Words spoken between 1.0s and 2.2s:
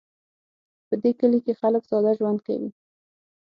دې کلي کې خلک ساده